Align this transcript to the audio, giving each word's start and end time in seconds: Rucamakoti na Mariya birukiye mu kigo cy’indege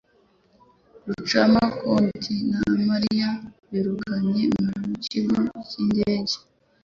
Rucamakoti 1.09 2.33
na 2.59 2.69
Mariya 2.89 3.29
birukiye 3.71 4.45
mu 4.63 4.75
kigo 5.05 5.39
cy’indege 5.67 6.35